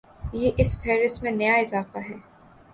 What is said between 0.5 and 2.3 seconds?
اس فہرست میں نیا اضافہ ہے